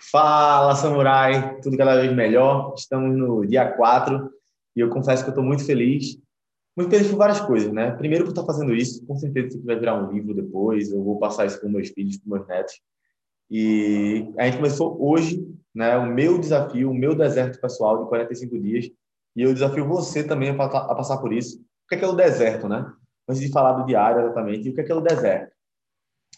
[0.00, 1.60] Fala, samurai!
[1.60, 2.72] Tudo cada vez melhor.
[2.74, 4.30] Estamos no dia 4
[4.74, 6.18] e eu confesso que eu estou muito feliz.
[6.74, 7.90] Muito feliz por várias coisas, né?
[7.90, 9.04] Primeiro, por estar fazendo isso.
[9.06, 10.90] Com certeza, isso vai virar um livro depois.
[10.90, 12.80] Eu vou passar isso para meus filhos, para meus netos.
[13.50, 18.58] E a gente começou hoje né, o meu desafio, o meu deserto pessoal de 45
[18.58, 18.86] dias.
[19.36, 20.54] E eu desafio você também a
[20.94, 21.58] passar por isso.
[21.58, 22.90] O que é, que é o deserto, né?
[23.28, 25.52] Antes de falar do diário exatamente, o que é, que é o deserto?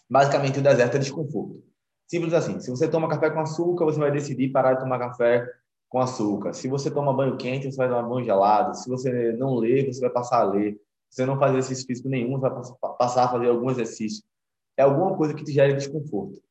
[0.09, 1.63] Basicamente, o deserto é desconforto.
[2.07, 2.59] Simples assim.
[2.59, 5.47] Se você toma café com açúcar, você vai decidir parar de tomar café
[5.89, 6.53] com açúcar.
[6.53, 8.75] Se você toma banho quente, você vai tomar banho gelado.
[8.75, 10.73] Se você não lê, você vai passar a ler.
[11.09, 12.63] Se você não faz exercício físico nenhum, você vai
[12.97, 14.23] passar a fazer algum exercício.
[14.77, 16.41] É alguma coisa que te gere desconforto.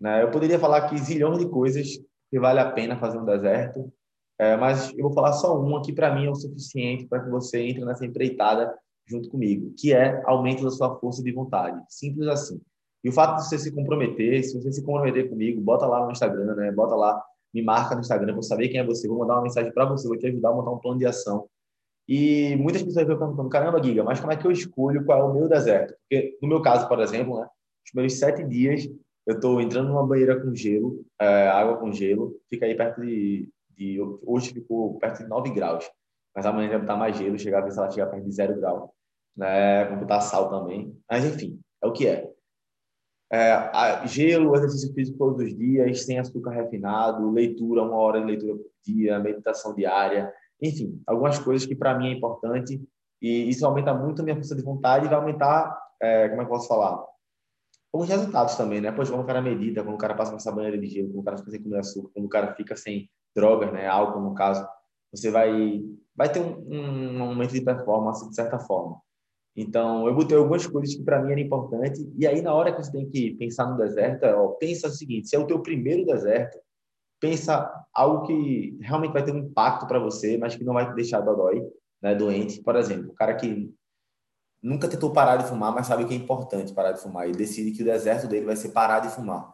[0.00, 0.22] Né?
[0.22, 1.98] Eu poderia falar aqui zilhões de coisas
[2.30, 3.92] que vale a pena fazer no deserto,
[4.38, 7.28] é, mas eu vou falar só uma que para mim é o suficiente para que
[7.28, 8.74] você entre nessa empreitada
[9.06, 11.82] junto comigo, que é aumento da sua força de vontade.
[11.88, 12.60] Simples assim.
[13.02, 16.12] E o fato de você se comprometer, se você se comprometer comigo, bota lá no
[16.12, 16.70] Instagram, né?
[16.70, 19.72] Bota lá, me marca no Instagram para saber quem é você, vou mandar uma mensagem
[19.72, 21.48] para você, vou te ajudar a montar um plano de ação.
[22.06, 25.24] E muitas pessoas ficam perguntando, caramba, Giga, mas como é que eu escolho qual é
[25.24, 25.94] o meu deserto?
[26.00, 27.46] Porque no meu caso, por exemplo, né,
[27.86, 28.88] os meus sete dias,
[29.26, 33.48] eu estou entrando numa banheira com gelo, é, água com gelo, fica aí perto de,
[33.76, 35.88] de, hoje ficou perto de 9 graus,
[36.34, 38.56] mas amanhã deve estar mais gelo, chegar a ver se ela chegar perto de zero
[38.58, 38.94] grau,
[39.36, 42.29] né, vou botar sal também, mas enfim, é o que é
[43.32, 48.56] é, gelo, exercício físico todos os dias, sem açúcar refinado, leitura, uma hora de leitura
[48.56, 52.82] por dia, meditação diária, enfim, algumas coisas que para mim é importante
[53.22, 56.44] e isso aumenta muito a minha força de vontade e vai aumentar, é, como é
[56.44, 57.04] que eu posso falar?
[57.92, 58.92] Os resultados também, né?
[58.92, 61.24] Pois quando o cara medita, quando o cara passa nessa banheira de gelo, quando o
[61.24, 63.86] cara fica sem comer açúcar, quando o cara fica sem drogas, né?
[63.86, 64.66] Álcool, no caso,
[65.12, 65.82] você vai,
[66.14, 69.00] vai ter um, um aumento de performance de certa forma.
[69.56, 72.06] Então, eu botei algumas coisas que para mim eram importantes.
[72.16, 75.28] E aí, na hora que você tem que pensar no deserto, ó, pensa o seguinte:
[75.28, 76.58] se é o teu primeiro deserto,
[77.18, 80.94] pensa algo que realmente vai ter um impacto para você, mas que não vai te
[80.94, 81.62] deixar dodói,
[82.00, 82.62] né, doente.
[82.62, 83.72] Por exemplo, o cara que
[84.62, 87.72] nunca tentou parar de fumar, mas sabe que é importante parar de fumar e decide
[87.72, 89.52] que o deserto dele vai ser parar de fumar.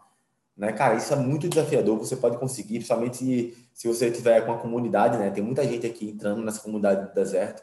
[0.57, 1.99] Né, cara, isso é muito desafiador.
[1.99, 5.31] Você pode conseguir, principalmente se, se você tiver com a comunidade, né?
[5.31, 7.63] Tem muita gente aqui entrando nessa comunidade do deserto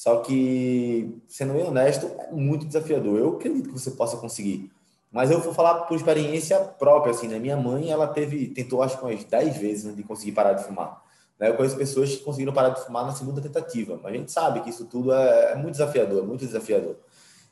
[0.00, 3.18] só que, sendo bem honesto, é muito desafiador.
[3.18, 4.72] Eu acredito que você possa conseguir.
[5.12, 7.38] Mas eu vou falar por experiência própria, assim, né?
[7.38, 10.64] Minha mãe, ela teve, tentou acho que umas 10 vezes antes de conseguir parar de
[10.64, 11.02] fumar.
[11.38, 11.50] Né?
[11.50, 14.62] Eu conheço pessoas que conseguiram parar de fumar na segunda tentativa, mas a gente sabe
[14.62, 16.96] que isso tudo é, é muito desafiador, é muito desafiador.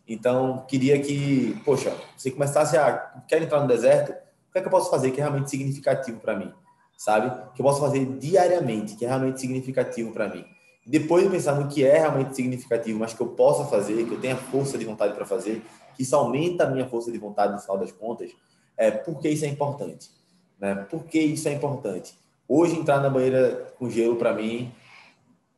[0.08, 2.96] Então, queria que, poxa, você começasse a,
[3.28, 6.18] quer entrar no deserto, o que é que eu posso fazer que é realmente significativo
[6.18, 6.50] para mim?
[6.96, 7.30] Sabe?
[7.54, 10.46] Que eu posso fazer diariamente, que é realmente significativo para mim
[10.88, 14.20] depois de pensar no que é realmente significativo, mas que eu possa fazer, que eu
[14.20, 15.62] tenha força de vontade para fazer,
[15.94, 18.30] que isso aumenta a minha força de vontade no final das contas,
[18.74, 20.10] é por que isso é importante?
[20.58, 20.74] Né?
[20.90, 22.18] Por que isso é importante?
[22.48, 24.72] Hoje, entrar na banheira com gelo, para mim,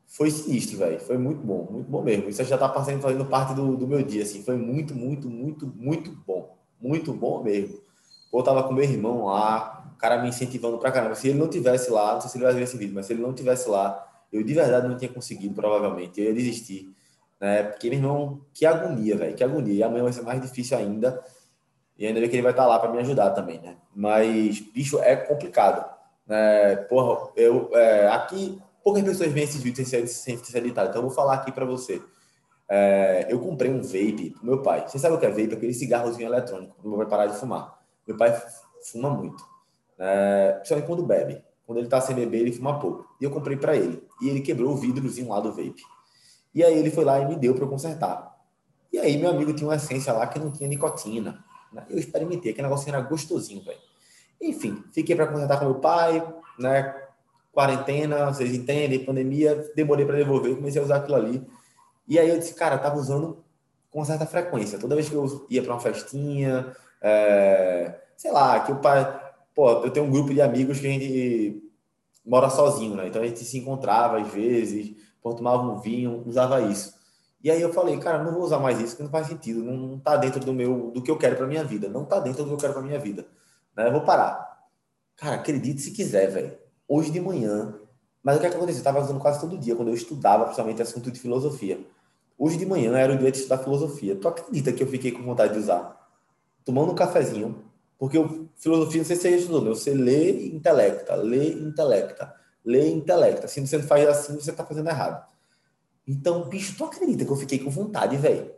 [0.04, 0.98] foi sinistro, velho.
[0.98, 2.28] Foi muito bom, muito bom mesmo.
[2.28, 4.42] Isso já está fazendo, fazendo parte do, do meu dia, assim.
[4.42, 6.56] Foi muito, muito, muito, muito bom.
[6.80, 7.78] Muito bom mesmo.
[8.32, 11.14] Eu tava com meu irmão lá, o cara me incentivando pra caramba.
[11.14, 13.12] Se ele não tivesse lá, não sei se ele vai ver esse vídeo, mas se
[13.12, 16.20] ele não tivesse lá, eu de verdade não tinha conseguido, provavelmente.
[16.20, 16.88] Eu ia desistir.
[17.40, 17.64] Né?
[17.64, 19.34] Porque, meu irmão, que agonia, velho.
[19.34, 19.74] Que agonia.
[19.74, 21.22] E amanhã vai ser mais difícil ainda.
[21.98, 23.76] E ainda bem que ele vai estar lá para me ajudar também, né?
[23.94, 25.84] Mas, bicho, é complicado.
[26.26, 26.76] Né?
[26.88, 27.70] Porra, eu.
[27.74, 30.90] É, aqui, poucas pessoas veem esses vídeos sem ser, sem ser editado.
[30.90, 32.00] Então, eu vou falar aqui para você.
[32.68, 34.86] É, eu comprei um vape pro meu pai.
[34.86, 35.54] Você sabe o que é vape?
[35.54, 36.76] Aquele cigarrozinho eletrônico.
[36.86, 37.80] Meu pai parar de fumar.
[38.06, 38.40] Meu pai
[38.90, 39.44] fuma muito.
[39.98, 40.52] Né?
[40.52, 41.42] Principalmente quando bebe.
[41.66, 43.06] Quando ele tá sem beber, ele fuma pouco.
[43.20, 44.02] E eu comprei para ele.
[44.20, 45.82] E ele quebrou o vidrozinho lá do vape.
[46.54, 48.36] E aí ele foi lá e me deu para consertar.
[48.92, 51.44] E aí meu amigo tinha uma essência lá que não tinha nicotina.
[51.72, 51.84] Né?
[51.88, 53.78] Eu experimentei, aquele negócio era gostosinho, velho.
[54.40, 56.26] Enfim, fiquei para consertar com meu pai,
[56.58, 56.94] né?
[57.52, 61.46] Quarentena, vocês entendem, pandemia, demorei para devolver, comecei a usar aquilo ali.
[62.08, 63.44] E aí eu disse, cara, tava usando
[63.90, 64.78] com certa frequência.
[64.78, 68.00] Toda vez que eu ia para uma festinha, é...
[68.16, 69.20] sei lá, que o pai
[69.54, 71.69] pô, eu tenho um grupo de amigos que a gente
[72.24, 73.08] mora sozinho, né?
[73.08, 76.94] Então a gente se encontrava às vezes, tomava um vinho, usava isso.
[77.42, 79.74] E aí eu falei, cara, não vou usar mais isso, porque não faz sentido, não,
[79.74, 82.44] não tá dentro do meu, do que eu quero para minha vida, não tá dentro
[82.44, 83.26] do que eu quero para minha vida,
[83.76, 83.86] né?
[83.86, 84.60] Eu vou parar.
[85.16, 86.58] Cara, acredite se quiser, velho.
[86.86, 87.74] Hoje de manhã,
[88.22, 88.80] mas o que, é que aconteceu?
[88.80, 91.80] Eu tava usando quase todo dia quando eu estudava, principalmente assunto de filosofia.
[92.38, 94.16] Hoje de manhã era o dia de estudar filosofia.
[94.16, 96.08] Tu acredita que eu fiquei com vontade de usar?
[96.64, 97.64] Tomando um cafezinho,
[98.00, 99.68] porque o filosofia, não sei se você estudou, né?
[99.68, 103.46] você lê e intelecta, lê e intelecta, lê e intelecta.
[103.46, 105.30] Se você não faz assim, você está fazendo errado.
[106.08, 108.50] Então, bicho, tu acredita que eu fiquei com vontade, velho?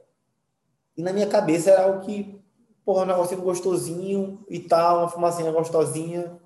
[0.97, 2.41] E na minha cabeça era algo que,
[2.85, 6.39] porra, um negocinho gostosinho e tal, uma fumacinha gostosinha.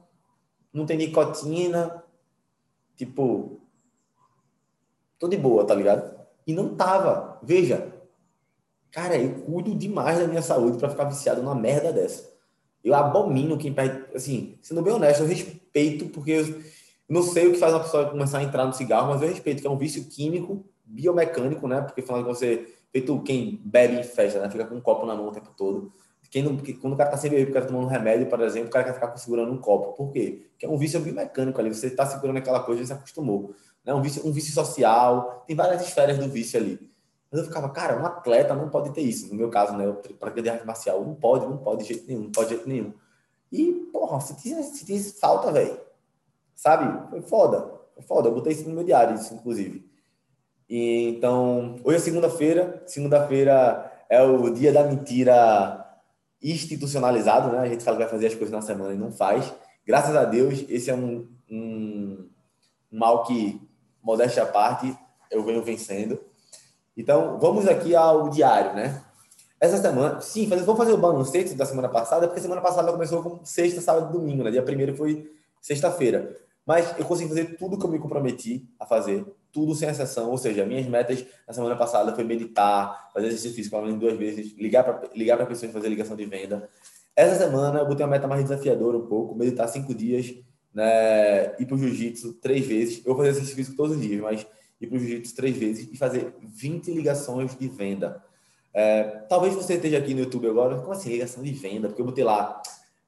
[0.72, 2.02] não tem nicotina,
[2.96, 3.60] tipo,
[5.19, 6.19] tô de boa, tá ligado?
[6.46, 7.38] E não tava.
[7.43, 7.93] Veja,
[8.90, 12.35] cara, eu cuido demais da minha saúde para ficar viciado numa merda dessa.
[12.86, 16.60] Eu abomino quem perde, assim, sendo bem honesto, eu respeito, porque eu
[17.08, 19.60] não sei o que faz uma pessoa começar a entrar no cigarro, mas eu respeito
[19.60, 21.80] que é um vício químico, biomecânico, né?
[21.80, 24.48] Porque falando que você, feito quem bebe em festa, né?
[24.48, 25.92] Fica com um copo na mão o tempo todo.
[26.30, 28.40] Quem não, quando o cara tá sem beber, o cara tá tomando um remédio, por
[28.40, 29.96] exemplo, o cara quer ficar segurando um copo.
[29.96, 30.46] Por quê?
[30.52, 31.74] Porque é um vício biomecânico ali.
[31.74, 33.52] Você tá segurando aquela coisa e se acostumou.
[33.84, 33.92] Né?
[33.94, 35.42] Um, vício, um vício social.
[35.44, 36.78] Tem várias esferas do vício ali.
[37.31, 39.28] Mas eu ficava, cara, um atleta não pode ter isso.
[39.28, 39.87] No meu caso, né?
[39.87, 41.05] Eu pratiquei de arte marcial.
[41.05, 42.25] Não pode, não pode de jeito nenhum.
[42.25, 42.93] Não pode de jeito nenhum.
[43.50, 45.78] E, porra, senti, senti falta, velho.
[46.55, 47.11] Sabe?
[47.11, 47.70] Foi foda.
[47.94, 48.28] Foi foda.
[48.28, 49.88] Eu botei isso no meu diário, isso, inclusive.
[50.69, 52.82] E, então, hoje é segunda-feira.
[52.87, 55.84] Segunda-feira é o dia da mentira
[56.43, 57.58] institucionalizado, né?
[57.61, 59.52] A gente fala que vai fazer as coisas na semana e não faz.
[59.87, 62.29] Graças a Deus, esse é um, um
[62.90, 63.61] mal que,
[64.02, 64.96] modéstia à parte,
[65.31, 66.20] eu venho vencendo.
[66.96, 69.02] Então, vamos aqui ao diário, né?
[69.60, 73.44] Essa semana, sim, vamos fazer o balancete da semana passada, porque semana passada começou com
[73.44, 74.50] sexta, sábado e domingo, né?
[74.50, 76.37] Dia primeiro foi sexta-feira.
[76.66, 80.31] Mas eu consegui fazer tudo que eu me comprometi a fazer tudo sem exceção.
[80.31, 84.19] Ou seja, minhas metas na semana passada foi meditar, fazer exercício físico pelo menos duas
[84.19, 86.69] vezes, ligar para ligar para pessoas fazer ligação de venda.
[87.14, 90.34] Essa semana eu botei uma meta mais desafiadora um pouco, meditar cinco dias,
[90.75, 92.98] né, ir para o jiu-jitsu três vezes.
[92.98, 94.46] Eu vou fazer exercício físico todos os dias, mas
[94.81, 98.23] ir para o jiu-jitsu três vezes e fazer 20 ligações de venda.
[98.75, 101.88] É, talvez você esteja aqui no YouTube agora, como assim, ligação de venda?
[101.88, 102.61] Porque eu botei lá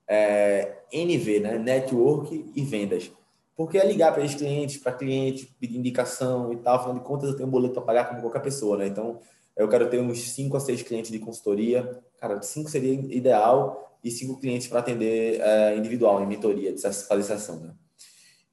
[0.09, 1.59] é, NV, né?
[1.59, 3.11] Network e vendas.
[3.55, 6.76] Porque é ligar para esses clientes, para clientes, pedir indicação e tal.
[6.76, 8.87] Afinal de contas, eu tenho um boleto para pagar como qualquer pessoa, né?
[8.87, 9.21] Então,
[9.56, 12.00] eu quero ter uns 5 a 6 clientes de consultoria.
[12.19, 17.61] Cara, 5 seria ideal e 5 clientes para atender é, individual, em mentoria, fazer sessão,
[17.61, 17.75] né?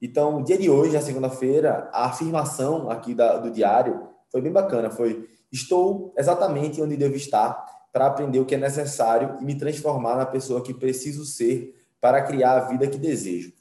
[0.00, 4.90] Então, dia de hoje, na segunda-feira, a afirmação aqui da, do diário foi bem bacana.
[4.90, 10.16] Foi, estou exatamente onde devo estar para aprender o que é necessário e me transformar
[10.16, 13.52] na pessoa que preciso ser para criar a vida que desejo.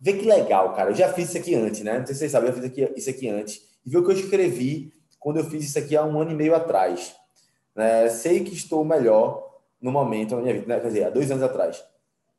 [0.00, 0.90] Vê que legal, cara.
[0.90, 1.98] Eu já fiz isso aqui antes, né?
[1.98, 3.62] Não sei se vocês sabem, eu fiz aqui, isso aqui antes.
[3.84, 6.34] E vê o que eu escrevi quando eu fiz isso aqui há um ano e
[6.34, 7.14] meio atrás.
[7.74, 8.08] Né?
[8.08, 9.46] Sei que estou melhor
[9.80, 10.66] no momento da minha vida.
[10.66, 10.80] Né?
[10.80, 11.84] Quer dizer, há dois anos atrás.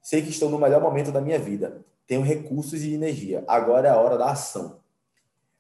[0.02, 1.86] Sei que estou no melhor momento da minha vida.
[2.08, 3.44] Tenho recursos e energia.
[3.48, 4.80] Agora é a hora da ação.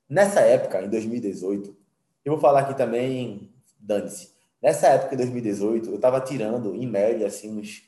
[0.10, 1.76] Nessa época, em 2018,
[2.24, 4.32] eu vou falar aqui também, dane-se.
[4.62, 7.84] Nessa época, em 2018, eu estava tirando, em média, assim, uns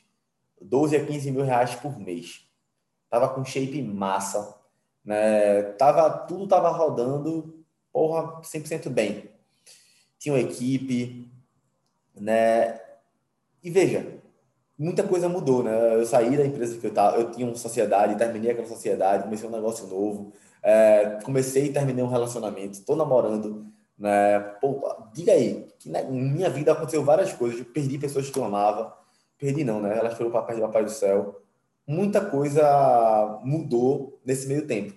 [0.60, 2.48] 12 a 15 mil reais por mês
[3.10, 4.56] tava com shape massa,
[5.04, 5.62] né?
[5.72, 9.28] Tava, tudo tava rodando, porra, 100% bem.
[10.16, 11.28] Tinha uma equipe,
[12.14, 12.80] né?
[13.62, 14.19] E veja,
[14.80, 15.94] muita coisa mudou, né?
[15.94, 19.46] Eu saí da empresa que eu tava, eu tinha uma sociedade, terminei aquela sociedade, comecei
[19.46, 20.32] um negócio novo,
[20.62, 23.66] é, comecei e terminei um relacionamento, estou namorando,
[23.98, 24.40] né?
[24.58, 24.82] Pô,
[25.12, 28.96] diga aí, que na minha vida aconteceu várias coisas, perdi pessoas que eu amava,
[29.38, 29.98] perdi não, né?
[29.98, 31.42] Elas foram para perto do Papai do Céu,
[31.86, 34.94] muita coisa mudou nesse meio tempo.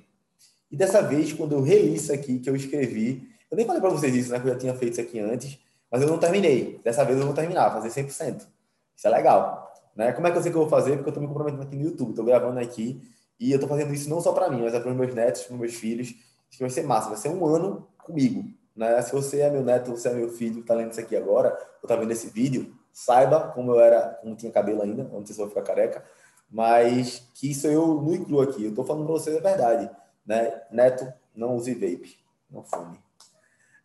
[0.72, 3.90] E dessa vez, quando eu reli isso aqui, que eu escrevi, eu nem falei para
[3.90, 4.40] vocês isso, né?
[4.40, 5.60] Que eu já tinha feito isso aqui antes,
[5.92, 6.80] mas eu não terminei.
[6.86, 8.48] Dessa vez eu vou terminar, fazer 100%.
[8.96, 9.63] Isso é legal.
[9.96, 10.12] Né?
[10.12, 10.96] Como é que eu sei que eu vou fazer?
[10.98, 13.02] Porque eu estou me comprometendo aqui no YouTube, estou gravando aqui
[13.40, 15.44] e eu estou fazendo isso não só para mim, mas é para os meus netos,
[15.44, 16.10] para os meus filhos.
[16.10, 18.44] Acho que vai ser massa, vai ser um ano comigo.
[18.76, 19.02] Né?
[19.02, 21.50] Se você é meu neto, você é meu filho, está lendo isso aqui agora,
[21.82, 25.34] ou está vendo esse vídeo, saiba como eu era, como tinha cabelo ainda, não sei
[25.34, 26.04] se vou ficar careca,
[26.50, 28.64] mas que isso eu não incluo aqui.
[28.64, 29.90] Eu estou falando para vocês a verdade.
[30.26, 30.62] Né?
[30.72, 32.18] Neto, não use vape,
[32.50, 33.00] não fume.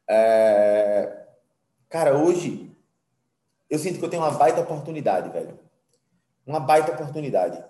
[0.06, 1.26] É...
[1.88, 2.70] Cara, hoje
[3.68, 5.58] eu sinto que eu tenho uma baita oportunidade, velho.
[6.48, 7.62] Uma baita oportunidade.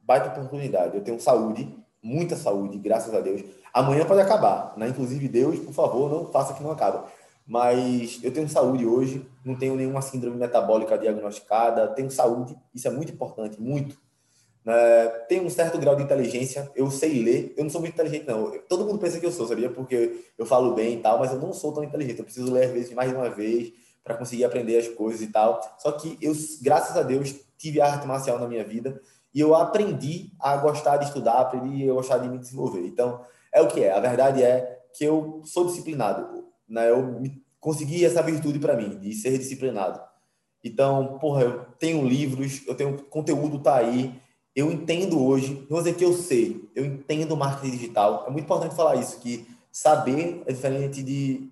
[0.00, 0.96] Baita oportunidade.
[0.96, 1.68] Eu tenho saúde,
[2.00, 3.42] muita saúde, graças a Deus.
[3.74, 4.88] Amanhã pode acabar, né?
[4.88, 7.04] Inclusive, Deus, por favor, não faça que não acabe.
[7.44, 12.90] Mas eu tenho saúde hoje, não tenho nenhuma síndrome metabólica diagnosticada, tenho saúde, isso é
[12.92, 13.98] muito importante, muito
[14.66, 18.26] é, tenho um certo grau de inteligência, eu sei ler, eu não sou muito inteligente
[18.26, 19.70] não, todo mundo pensa que eu sou, sabia?
[19.70, 22.66] Porque eu falo bem e tal, mas eu não sou tão inteligente, eu preciso ler
[22.66, 23.72] às vezes mais de uma vez
[24.10, 28.06] para conseguir aprender as coisas e tal, só que eu, graças a Deus, tive arte
[28.06, 29.00] marcial na minha vida
[29.32, 33.20] e eu aprendi a gostar de estudar, aprendi a gostar de me desenvolver, então
[33.52, 36.90] é o que é, a verdade é que eu sou disciplinado, né?
[36.90, 37.22] eu
[37.60, 40.00] consegui essa virtude para mim, de ser disciplinado,
[40.62, 44.14] então, porra, eu tenho livros, eu tenho conteúdo tá aí,
[44.54, 48.24] eu entendo hoje, não vou dizer que eu sei, eu entendo marketing digital.
[48.26, 51.48] É muito importante falar isso, que saber é diferente de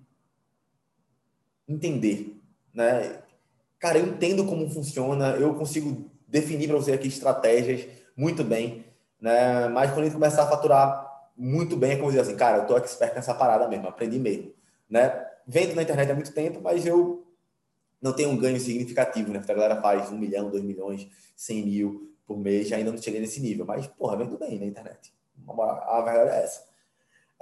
[1.67, 2.38] entender,
[2.79, 3.19] né?
[3.77, 8.85] Cara, eu entendo como funciona, eu consigo definir para você aqui estratégias muito bem.
[9.19, 9.67] né?
[9.67, 12.77] Mas quando gente começar a faturar muito bem, é como dizer assim, cara, eu tô
[12.77, 14.53] expert nessa parada mesmo, aprendi mesmo,
[14.89, 15.25] né?
[15.45, 17.25] Vendo na internet há muito tempo, mas eu
[18.01, 19.41] não tenho um ganho significativo, né?
[19.43, 23.41] A galera faz um milhão, dois milhões, cem mil por mês, ainda não cheguei nesse
[23.41, 25.13] nível, mas, porra, vendo bem na internet.
[25.47, 26.63] A verdade é essa.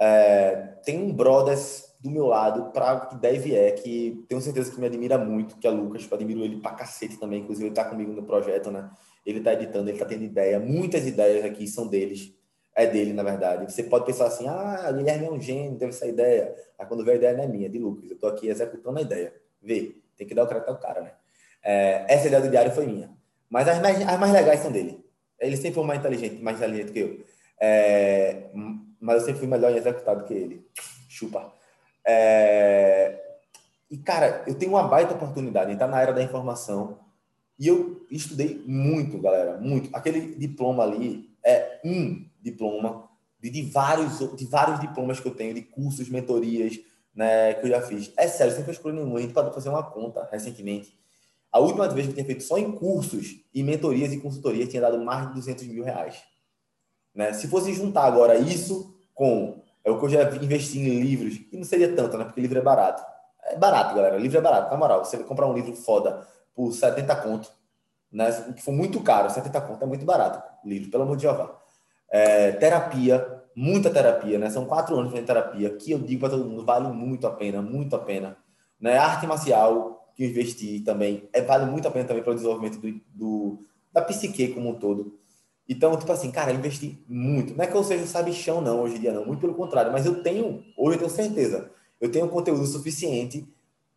[0.00, 4.80] É, tem um brothers do meu lado para que deve é que tenho certeza que
[4.80, 7.84] me admira muito, que é Lucas, eu admiro ele pra cacete também, inclusive ele tá
[7.84, 8.88] comigo no projeto, né?
[9.26, 12.32] Ele tá editando, ele tá tendo ideia, muitas ideias aqui são deles,
[12.74, 13.70] é dele, na verdade.
[13.70, 16.54] Você pode pensar assim, ah, Guilherme é um gênio, teve essa ideia.
[16.78, 18.08] Aí quando vê a ideia não é minha, é de Lucas.
[18.08, 19.34] Eu tô aqui executando a ideia.
[19.60, 21.12] Vê, tem que dar o crédito ao cara, né?
[21.62, 23.10] É, essa ideia do diário foi minha.
[23.50, 25.04] Mas as mais, as mais legais são dele.
[25.40, 27.24] Ele sempre foi mais inteligente, mais inteligente que eu.
[27.60, 28.50] É,
[29.00, 30.64] mas eu sempre fui melhor em executar do que ele.
[31.08, 31.52] Chupa.
[32.08, 33.20] É...
[33.90, 36.98] E, cara, eu tenho uma baita oportunidade, estar na era da informação.
[37.58, 39.94] E eu estudei muito, galera, muito.
[39.94, 43.08] Aquele diploma ali é um diploma
[43.40, 46.78] de, de, vários, de vários diplomas que eu tenho, de cursos, mentorias,
[47.14, 48.12] né, que eu já fiz.
[48.16, 49.16] É sério, sempre escolhi nenhum.
[49.16, 50.96] A gente pode fazer uma conta recentemente.
[51.50, 54.82] A última vez que eu tinha feito só em cursos e mentorias e consultorias tinha
[54.82, 56.22] dado mais de 200 mil reais.
[57.14, 57.32] Né?
[57.32, 61.56] Se fosse juntar agora isso com é o que eu já investi em livros, e
[61.56, 62.24] não seria tanto, né?
[62.24, 63.02] Porque livro é barato.
[63.44, 64.18] É barato, galera.
[64.18, 65.04] Livro é barato, na moral.
[65.04, 67.50] Você vai comprar um livro foda por 70 conto,
[68.12, 68.30] né?
[68.54, 70.42] Que for muito caro, 70 conto é muito barato.
[70.64, 71.48] Livro, pelo amor de Deus.
[72.10, 74.50] É, terapia, muita terapia, né?
[74.50, 77.60] São quatro anos de terapia, que eu digo para todo mundo, vale muito a pena,
[77.60, 78.36] muito a pena.
[78.80, 78.96] Né?
[78.96, 82.78] Arte marcial, que eu investi também, é, vale muito a pena também para o desenvolvimento
[82.78, 85.17] do, do, da psique como um todo.
[85.68, 87.54] Então, tipo assim, cara, eu investi muito.
[87.54, 89.26] Não é que eu seja sabichão, não, hoje em dia, não.
[89.26, 89.92] Muito pelo contrário.
[89.92, 91.70] Mas eu tenho, hoje eu tenho certeza,
[92.00, 93.46] eu tenho conteúdo suficiente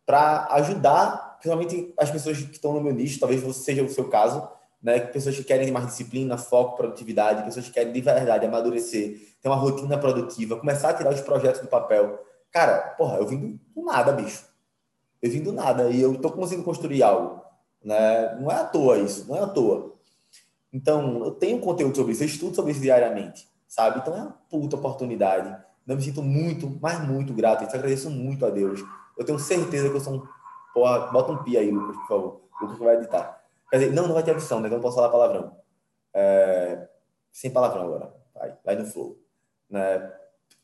[0.04, 4.46] para ajudar, principalmente as pessoas que estão no meu nicho, talvez seja o seu caso,
[4.82, 5.00] né?
[5.00, 9.56] Pessoas que querem mais disciplina, foco, produtividade, pessoas que querem de verdade amadurecer, ter uma
[9.56, 12.18] rotina produtiva, começar a tirar os projetos do papel.
[12.50, 14.44] Cara, porra, eu vim do, do nada, bicho.
[15.22, 17.40] Eu vim do nada e eu tô conseguindo construir algo,
[17.82, 18.36] né?
[18.40, 19.91] Não é à toa isso, não é à toa.
[20.72, 23.98] Então, eu tenho conteúdo sobre isso, eu estudo sobre isso diariamente, sabe?
[24.00, 25.54] Então, é uma puta oportunidade.
[25.86, 27.64] Eu me sinto muito, mas muito grato.
[27.64, 28.80] Eu agradeço muito a Deus.
[29.18, 30.22] Eu tenho certeza que eu sou um.
[30.72, 32.40] Porra, bota um pi aí, Lucas, por favor.
[32.60, 33.42] Lucas vai editar.
[33.70, 34.68] Quer dizer, não, não vai ter edição, né?
[34.68, 35.56] Então não posso falar palavrão.
[36.14, 36.88] É...
[37.32, 38.14] Sem palavrão agora.
[38.34, 39.18] Vai, vai no flow.
[39.68, 40.12] Né?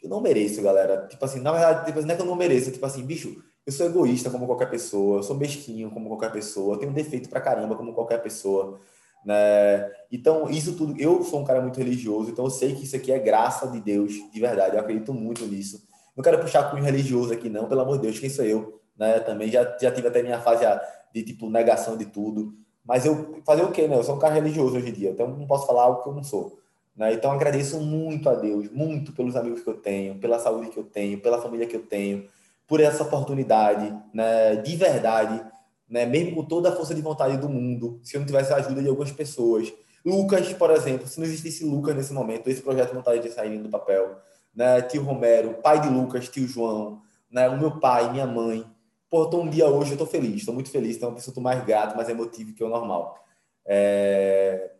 [0.03, 1.07] Eu não mereço, galera.
[1.09, 2.71] Tipo assim, na verdade, tipo, não é que eu não mereço.
[2.71, 5.19] Tipo assim, bicho, eu sou egoísta como qualquer pessoa.
[5.19, 6.75] Eu sou mesquinho como qualquer pessoa.
[6.75, 8.79] Eu tenho defeito pra caramba como qualquer pessoa.
[9.25, 9.91] Né?
[10.11, 13.13] Então, isso tudo, eu sou um cara muito religioso, então eu sei que isso aqui
[13.13, 15.83] é graça de Deus, de verdade, eu acredito muito nisso.
[16.17, 18.81] Não quero puxar cunho religioso aqui, não, pelo amor de Deus, quem sou eu?
[18.97, 19.21] Né?
[19.21, 20.65] Também já, já tive até minha fase
[21.13, 23.97] de tipo negação de tudo, mas eu fazer o quê, né?
[23.97, 26.15] Eu sou um cara religioso hoje em dia, então não posso falar algo que eu
[26.15, 26.59] não sou.
[26.97, 27.13] Né?
[27.13, 30.85] Então agradeço muito a Deus, muito pelos amigos que eu tenho, pela saúde que eu
[30.85, 32.27] tenho, pela família que eu tenho,
[32.67, 34.57] por essa oportunidade, né?
[34.57, 35.41] De verdade
[35.89, 36.05] né?
[36.05, 38.83] mesmo com toda a força de vontade do mundo, se eu não tivesse a ajuda
[38.83, 39.73] de algumas pessoas.
[40.05, 43.69] Lucas, por exemplo, se não existisse Lucas nesse momento, esse projeto não estaria saindo do
[43.69, 44.17] papel.
[44.55, 44.83] Né?
[44.83, 47.49] Tio Romero, pai de Lucas, tio João, né?
[47.49, 48.65] o meu pai, minha mãe.
[49.11, 51.65] Pô, tô um dia hoje, eu tô feliz, estou muito feliz, então eu sinto mais
[51.65, 53.19] grato, mais emotivo que o normal.
[53.65, 54.73] É...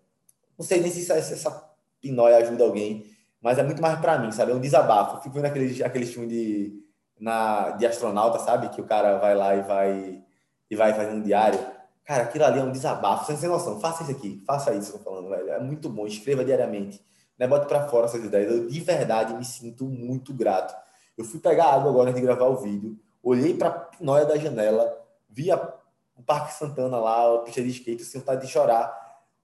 [0.59, 3.07] Não sei nem se essa, essa pinóia ajuda alguém,
[3.41, 4.53] mas é muito mais para mim, sabe?
[4.53, 5.17] É um desabafo.
[5.17, 6.83] Eu fico vendo aqueles, aqueles de,
[7.19, 8.69] na, de astronauta, sabe?
[8.69, 10.23] Que o cara vai lá e vai
[10.71, 11.59] e vai fazendo diário,
[12.05, 13.81] cara, aquilo ali é um desabafo, sem ter noção.
[13.81, 15.51] Faça isso aqui, faça isso que eu tô falando, velho.
[15.51, 17.05] É muito bom, escreva diariamente.
[17.39, 17.47] Né?
[17.47, 18.51] Bote para fora essas ideias.
[18.51, 20.75] Eu de verdade me sinto muito grato.
[21.17, 24.97] Eu fui pegar água agora de gravar o vídeo, olhei para a da janela,
[25.29, 28.97] vi o Parque Santana lá, a pista de skate, sem vontade de chorar.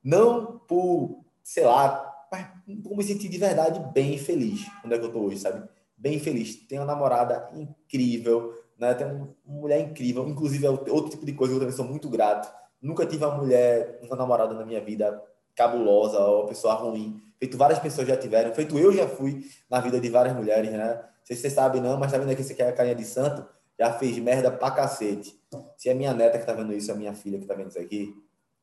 [0.02, 2.47] Não por, sei lá, mas
[2.83, 4.66] por me sentir de verdade bem feliz.
[4.85, 5.69] Onde é que eu tô hoje, sabe?
[5.97, 6.54] Bem feliz.
[6.66, 8.95] Tenho uma namorada incrível, né?
[8.95, 12.09] Tem uma mulher incrível, inclusive é outro tipo de coisa que eu também sou muito
[12.09, 12.52] grato.
[12.81, 15.23] Nunca tive uma mulher, uma namorada na minha vida
[15.54, 17.21] cabulosa ou pessoa ruim.
[17.38, 20.95] Feito várias pessoas já tiveram, feito eu já fui na vida de várias mulheres, né?
[20.95, 23.04] Não sei se vocês sabem não, mas tá vendo aqui você quer a carinha de
[23.04, 23.47] santo?
[23.78, 25.38] Já fez merda pra cacete.
[25.76, 27.78] Se é minha neta que tá vendo isso, é minha filha que tá vendo isso
[27.78, 28.14] aqui,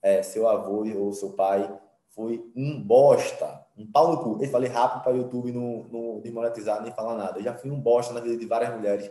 [0.02, 1.72] é, seu avô ou seu pai
[2.10, 4.44] foi um bosta, um pau no cu.
[4.44, 7.40] Eu falei rápido para o YouTube não, não desmonetizar nem falar nada.
[7.40, 9.10] Eu já fui um bosta na vida de várias mulheres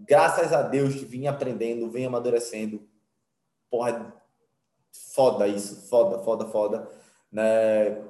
[0.00, 2.88] graças a Deus, vim aprendendo, vim amadurecendo.
[3.70, 4.14] Porra,
[5.14, 6.90] foda isso, foda, foda, foda.
[7.30, 8.02] Né?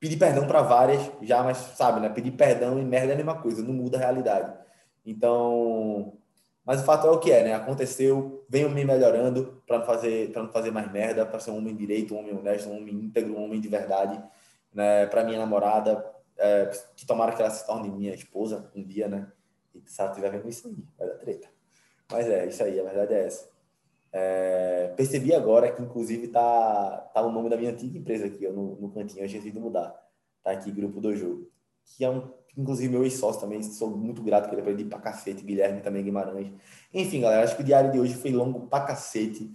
[0.00, 2.08] Pedir perdão para várias, já, mas sabe, né?
[2.08, 4.56] Pedir perdão e merda é a mesma coisa, não muda a realidade.
[5.04, 6.16] Então,
[6.64, 7.54] mas o fato é o que é, né?
[7.54, 11.58] Aconteceu, venho me melhorando para não fazer para não fazer mais merda, para ser um
[11.58, 14.22] homem direito, um homem honesto, um homem íntegro, um homem de verdade,
[14.72, 15.06] né?
[15.06, 16.04] Para minha namorada,
[16.36, 19.26] é, que tomara que ela se torne minha esposa um dia, né?
[19.74, 21.48] E se ela estiver vendo isso aí, vai dar treta.
[22.10, 23.48] Mas é, isso aí, a verdade é essa.
[24.10, 28.52] É, percebi agora que, inclusive, tá, tá o nome da minha antiga empresa aqui, ó,
[28.52, 29.94] no, no cantinho, eu esqueci de mudar.
[30.42, 31.50] Tá aqui, Grupo do Jogo.
[31.84, 35.44] Que é um, inclusive, meu ex-sócio também, sou muito grato que ele aprendeu pra cacete,
[35.44, 36.52] Guilherme também, Guimarães.
[36.92, 39.50] Enfim, galera, acho que o diário de hoje foi longo pra cacete,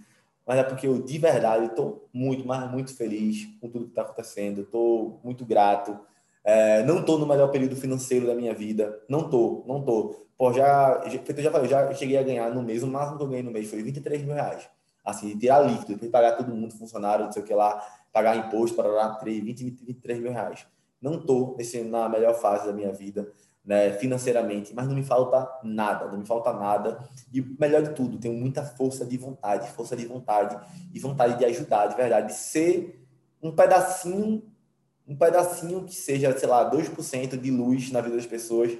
[0.46, 4.02] mas é porque eu, de verdade, estou muito, mas muito feliz com tudo que está
[4.02, 5.98] acontecendo, estou muito grato.
[6.44, 10.52] É, não estou no melhor período financeiro da minha vida, não estou, não estou Pô,
[10.52, 11.02] já,
[11.38, 13.70] já falei, já cheguei a ganhar no mês, o máximo que eu ganhei no mês
[13.70, 14.68] foi 23 mil reais.
[15.04, 17.80] Assim, tirar líquido, de pagar todo mundo, funcionário, não sei o que lá,
[18.12, 20.66] pagar imposto para lá, 20, 20, 23 mil reais.
[21.00, 23.30] Não estou na melhor fase da minha vida,
[23.64, 27.08] né, financeiramente, mas não me falta nada, não me falta nada.
[27.32, 30.58] E melhor de tudo, tenho muita força de vontade, força de vontade
[30.92, 33.06] e vontade de ajudar, de verdade, de ser
[33.42, 34.42] um pedacinho,
[35.06, 38.76] um pedacinho que seja, sei lá, 2% de luz na vida das pessoas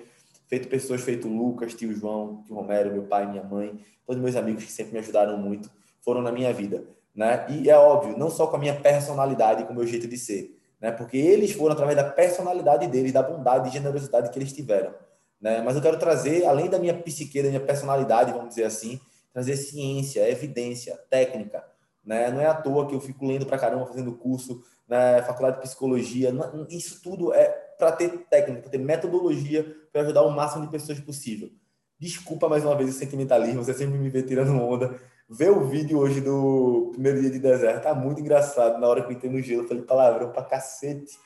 [0.46, 4.64] feito pessoas feito Lucas, tio João, tio Romero, meu pai, minha mãe, todos meus amigos
[4.64, 7.46] que sempre me ajudaram muito, foram na minha vida, né?
[7.48, 10.58] E é óbvio, não só com a minha personalidade com o meu jeito de ser,
[10.80, 10.92] né?
[10.92, 14.94] Porque eles foram através da personalidade deles, da bondade e generosidade que eles tiveram,
[15.40, 15.60] né?
[15.62, 19.00] Mas eu quero trazer, além da minha psique, da minha personalidade, vamos dizer assim,
[19.32, 21.64] trazer ciência, evidência, técnica,
[22.04, 22.30] né?
[22.30, 25.22] Não é à toa que eu fico lendo pra caramba, fazendo curso né?
[25.22, 26.32] faculdade de psicologia,
[26.68, 27.46] isso tudo é
[27.78, 31.50] para ter técnica, para ter metodologia para ajudar o máximo de pessoas possível.
[31.98, 35.00] Desculpa mais uma vez o sentimentalismo, você sempre me vê tirando onda.
[35.28, 38.78] Ver o vídeo hoje do primeiro dia de deserto tá muito engraçado.
[38.78, 41.16] Na hora que eu entrei no gelo, eu falei palavrão pra cacete.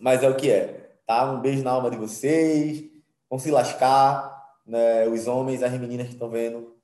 [0.00, 1.30] Mas é o que é, tá?
[1.30, 2.84] Um beijo na alma de vocês.
[3.28, 4.34] Vão se lascar,
[4.66, 5.06] né?
[5.08, 6.74] Os homens, as meninas que estão vendo,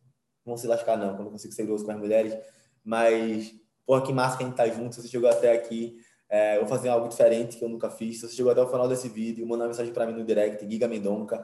[0.44, 2.36] vão se lascar não, quando eu consigo ser grosso com as mulheres.
[2.84, 3.54] Mas,
[3.86, 4.94] porra, que massa que a gente tá junto.
[4.94, 8.20] Você chegou até aqui, é, vou fazer algo diferente que eu nunca fiz.
[8.20, 10.64] Se você chegou até o final desse vídeo, manda uma mensagem para mim no direct,
[10.70, 11.38] Giga Mendonca,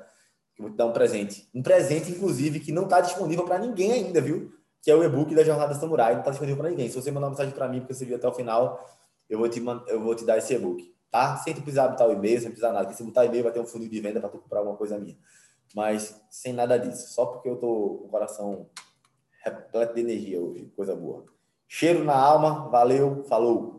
[0.54, 1.48] que eu vou te dar um presente.
[1.54, 4.52] Um presente, inclusive, que não está disponível para ninguém ainda, viu?
[4.80, 6.12] Que é o e-book da Jornada Samurai.
[6.12, 6.88] Não está disponível para ninguém.
[6.88, 8.88] Se você mandar uma mensagem para mim, porque você viu até o final,
[9.28, 11.36] eu vou te, eu vou te dar esse e-book, tá?
[11.38, 12.84] Sem precisar botar o e-mail, sem precisar nada.
[12.84, 14.96] Porque se botar e-mail, vai ter um fundo de venda para tu comprar alguma coisa
[14.98, 15.18] minha.
[15.74, 17.12] Mas sem nada disso.
[17.12, 18.70] Só porque eu tô com o coração
[19.42, 20.72] repleto de energia hoje.
[20.76, 21.35] Coisa boa.
[21.68, 22.68] Cheiro na alma.
[22.68, 23.24] Valeu.
[23.28, 23.74] Falou.